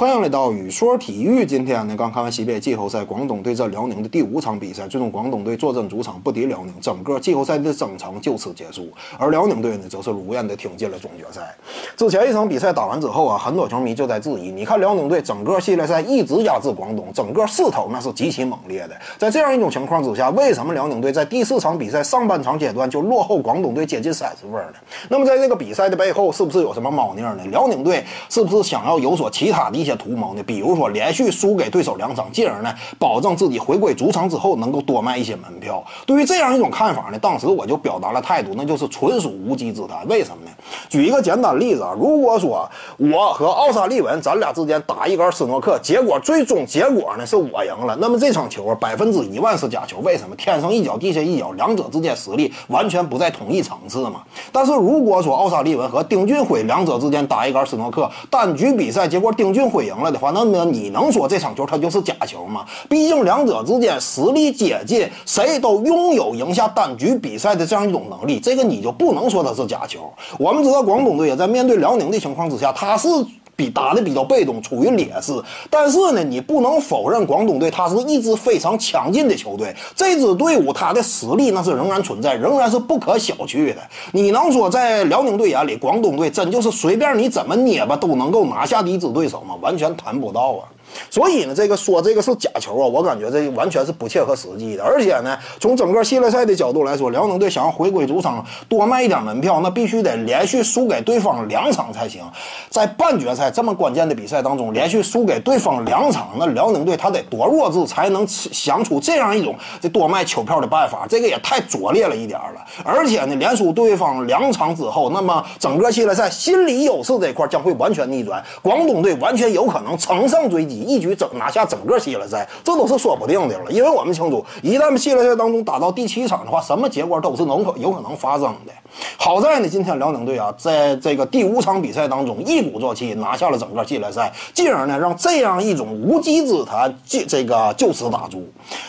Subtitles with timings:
[0.00, 1.44] 欢迎来到雨说体育。
[1.44, 8.88] 今天呢，刚看完西北季后赛，广东对阵辽宁的第五场比赛，最终广东队坐镇主场不敌辽宁，整个季后赛的征程就此结束。
[9.18, 11.54] 而辽宁队呢，则是如愿的挺进了总决赛。
[11.98, 18.96] 之前一场比赛打完之后啊，很多球迷就在质疑：你看辽宁队整个系列赛一直压制广东，整个势头那是极其猛烈的。
[19.18, 24.72] 在这样一种情况之下，为什么辽宁队在第四场比赛上半场阶段就落后广东队接近三十分呢？
[25.10, 27.36] 那么在这个比赛的背后，是不是有什么猫腻呢？
[27.50, 30.42] 辽宁队是不是想要有所其他的一些图谋呢？
[30.42, 35.84] 比如说连续输给对手两场，进而呢保证自己回归主场之后能够多卖一些门票。
[36.06, 40.06] 对于这样一种看法呢，当时我就表达了态度，那就是纯属无稽之谈。
[40.08, 40.50] 为什么呢？
[40.88, 49.98] 举一个简单例子啊，如果说我和奥沙利文咱俩之间打一杆斯诺克，结果最终结果呢是我赢了，那么这场球啊百分之一万是假球。
[49.98, 50.34] 为什么？
[50.36, 54.22] 天上一脚地下一脚，两者之间实力完全不在同一层次嘛。
[54.52, 62.64] 但是如果说奥沙利文和丁俊晖两者之间打一杆斯诺克，单局比赛结果丁俊晖赢了的话，那么你能说这场球它就是假球吗？
[62.88, 70.10] 毕竟两者之间实力接近，谁都拥有赢下单局比赛的这样一种能力，这个你就不能说它是假球。
[70.38, 73.08] 我们知道广东队也在面对辽宁的情况之下，他是。
[73.56, 75.34] 比打的比较被动，处于劣势。
[75.68, 79.76] 但是呢，你不能否认广东队他是一支非常强劲的球队。
[79.94, 83.82] 这支队伍他的实力那是仍然存在，仍然是不可小觑的。
[84.12, 89.54] 你能说在辽宁队眼里，广东队真就是随便你怎么捏吧都能够拿下的一支对手吗？
[89.60, 90.64] 完全谈不到啊。
[91.10, 94.82] 所以呢，这个说这个是假球啊，我感觉这完全是不切合实际的。
[94.82, 102.22] 而且呢，从整个系列赛的角度来说，辽宁队想要回归主场多卖一点门票，那必须得连续输给对方两场才行。
[102.68, 111.06] 在半决赛这么关键的比赛当中，连续输给对方两场，那辽宁队他得多弱智才能想出这样一种这多卖球票的办法？
[111.08, 112.64] 这个也太拙劣了一点了。
[112.84, 120.79] 而且呢，连输对方两场之后，那么整个系列赛心理优势这一块将会完全逆转，广东队完全有可能乘胜追击。
[120.82, 123.70] 一举整拿下整个系列赛，这都是说不定的了。
[123.70, 128.72] 因为我们清楚，一旦系列赛当中打到第七场的话，什么结果都是能可有可能发生的。
[129.16, 138.42] 好在呢，今天辽宁队啊，在这个第五场比赛当中一鼓作气拿下了整个系列赛，进而呢让这样一种无稽之谈就这个就此打住。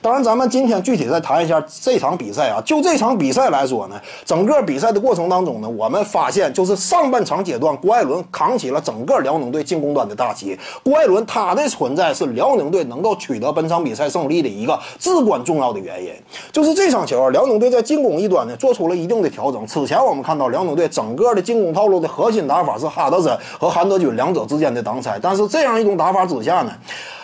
[0.00, 2.60] 当然，咱们今天具体再谈一下这场比赛啊。
[2.64, 10.56] 就这场比赛来说呢，整个比赛的过程当中呢，我们发现就是上半场阶段，郭艾伦扛起了整个辽宁队进攻端的大旗。
[10.84, 16.12] 郭艾伦他的存在是辽宁队能够取得本场比赛胜利的一个至关重要的原因。
[16.50, 19.64] 就是这场球，辽宁队在进攻一端呢做出了一定的调整。
[19.64, 26.72] 此前我们看到辽宁队整个的进攻套路的核心打法是哈德森和韩德君两者之间的挡拆，但是这样一种打法之下呢？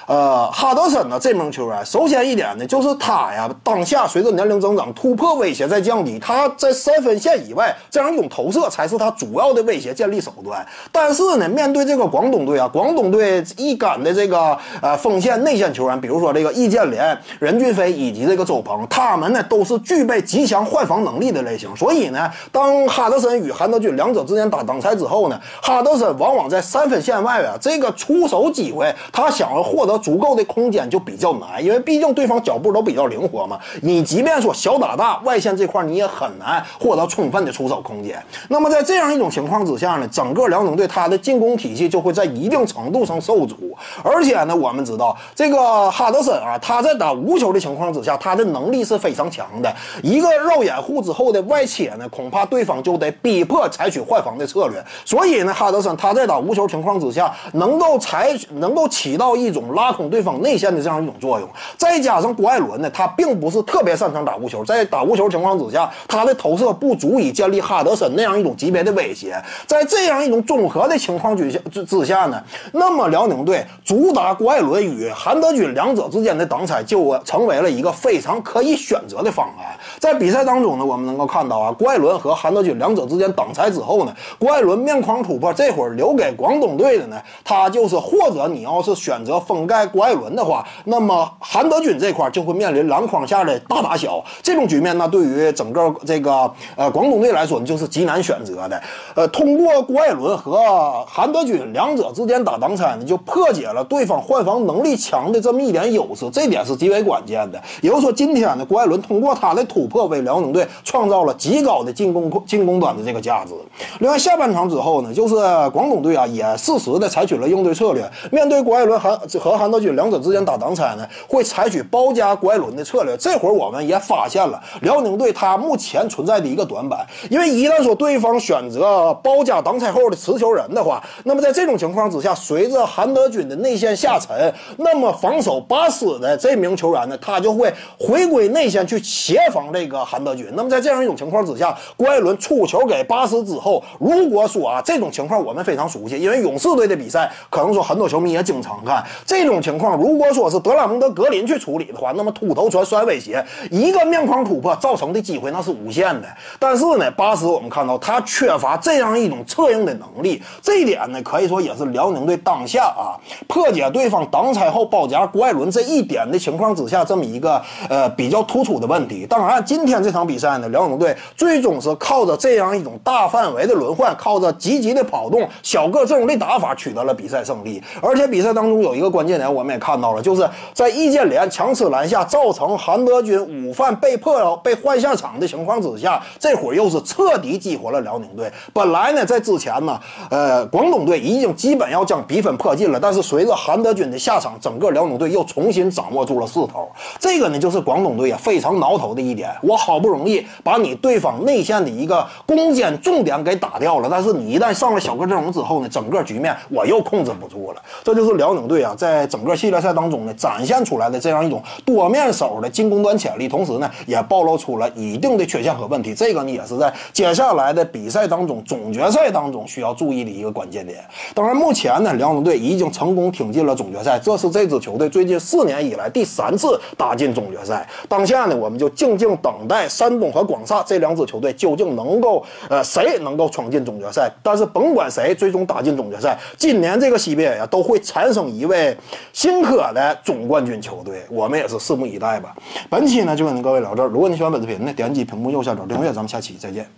[0.07, 10.65] 呃，哈德森呢，这名球员，首先一点呢，就是他呀，当下随着年龄增长，突破威胁在降低，他在三分线以外这样一种投射才是他主要的威胁建立手段。
[10.93, 21.75] 但是呢，面对这个广东队啊，广东队一杆的这个呃锋线内线球员，比如说这个易建联、任骏飞以及这个周鹏，他们呢都是具备极强换防能力的类型。
[21.75, 30.05] 所以呢，当哈德森与韩德君两者之间打挡拆之后呢，哈德森往往在三分线外啊，这个出手机会，他想要获得得。
[30.05, 33.59] 足够的空间就比较难，因为毕竟对方脚步都比较灵活嘛。
[33.81, 38.23] 你即便说小打大，外线这块你也很难获得充分的出手空间。
[38.51, 43.57] 那么在这样一种情况之下呢，整个辽宁队他的进攻体系就会在一定程度上受阻。
[44.03, 49.75] 而且呢，我们知道这个哈德森啊，他在打无球的情况之下，他的能力是非常强的。
[50.03, 54.85] 一个绕掩护之后的外切呢，恐怕对方就得逼迫采取换防的策略。
[55.07, 59.84] 所以呢，哈德森他在打无球情况之下，能够采取能够起到一种拉。
[59.85, 61.47] 拉空对方内线的这样一种作用，
[61.77, 69.37] 再加上郭艾伦呢，他并不是特别擅长打无球，在打无球情况之下，他的投射不足以建立哈德森那样一种级别的威胁。
[69.67, 79.79] 在这样一种综合的情况之下之之下呢，那么辽宁队主打郭艾伦与韩德君两者之间的挡拆就成为了一个非常可以选择的方案。
[79.99, 89.74] 在比赛当中呢，我们能够看到啊，郭艾伦和韩德君两者之间挡拆之后呢，郭艾伦面框突破，这会儿留给广东队的呢，他就是或者你要是选择封盖。
[89.75, 98.81] 在郭艾伦的话，那么韩德君这块就会面临篮筐下的大打小这种局面，呢对于整个这个呃广东队来说，就是极难选择的。
[99.17, 107.61] 呃，通过郭艾伦和韩德君两者之间打挡拆呢，就破解了对方换防能力强的这么一点优势，这点是极为关键的。
[107.83, 113.53] 也就是说，今天呢，郭艾伦通过他的突破，为辽宁队创造了极高的进攻进攻端的这个价值。
[113.99, 115.35] 另外，下半场之后呢，就是
[115.71, 119.64] 广东队啊，也适时的采取了应对策略，面对郭艾伦和和。
[119.64, 123.17] 韩韩德君两者之间打挡拆呢，会采取包夹拐轮的策略。
[123.17, 140.47] 这会儿我们也发现了辽宁队他目前存在的一个短板，因为一旦说对方选择包夹挡拆后的持球人的话，那么在这种情况之下，随着韩德君的内线下沉，那么防守巴斯的这名球员呢，他就会回归内线去协防这个韩德君。
[140.55, 149.97] 那么在这样一种情况之下，郭艾伦出球给巴斯之后，如果说啊这种情况我们非常熟悉，因为勇士队的比赛，可能说很多球迷也经常看这种种情况。
[149.97, 156.29] 如果说是德拉蒙德格林去处理的话，那么秃头传摔威胁一个面框突破造成的机会那是无限的。
[156.59, 163.15] 但是呢，巴斯我们看到他缺乏这样一种策应的能力，这一点呢可以说也是辽宁队当下啊
[163.47, 169.25] 破解对方挡拆后包夹郭艾伦这一点的情况之下，这么一个呃比较突出的问题。
[169.27, 177.83] 当然，今天这场比赛呢，辽宁队最终是靠着这样一种大范围的轮换，靠着积极的跑动、小个阵容的打法取得了比赛胜利。
[178.03, 188.51] 而且比赛当中有一个关键的我们也看到了，就是在易建联强吃篮下，造成韩德君午饭被迫被换下场的情况之下，这会儿又是彻底激活了辽宁队。
[188.73, 189.99] 本来呢，在之前呢，
[190.31, 196.89] 呃，广东队已经基本要将比分迫近了，但是随着韩德君的下场，整个辽宁队又重新掌握住了势头。
[197.19, 199.51] 这个呢，就是广东队啊非常挠头的一点。
[199.63, 207.83] 我好不容易把你对方内线的一个攻坚重点给打掉了，但是你一旦上了小个阵容之后呢，整个局面我又控制不住了。
[208.03, 216.15] 这就是辽宁队啊，在整个系列赛当中呢，展现出来的这样一种多面手的进攻端潜力，同时呢，也暴露出了一定的缺陷和问题。
[216.15, 220.99] 这个呢，也是在接下来的比赛当中，总决赛当中需要注意的一个关键点。
[221.35, 227.87] 当然，目前呢，辽宁队已经成功挺进了总决赛，这是这支球队最近四年以来第三次打进总决赛。
[228.09, 234.31] 当下呢，我们就静静等待山东和广厦这两支球队究竟能够呃谁能够闯进总决赛。
[234.43, 238.97] 但是甭管谁最终打进总决赛，今年这个系列呀都会产生一位
[239.33, 242.55] 新科的总冠军球队，我们也是拭目以待吧。
[242.89, 246.89] 本期呢就跟各位聊这儿，如果你喜欢本视频呢，点击屏幕右下角订阅，咱们下期再见。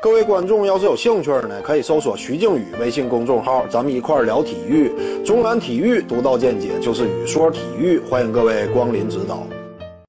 [0.00, 4.92] 各位观众要是有兴趣呢，可以搜索徐静宇微信公众号，咱们一块儿聊体育。
[5.24, 9.42] 中南体育独到见解就是语说体育，欢迎各位光临指导。